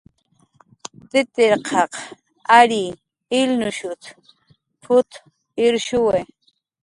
"Tutirtaq 1.09 1.93
ary 2.59 2.83
illnushut"" 3.39 4.03
p""ut 4.83 5.09
irshuwi" 5.65 6.21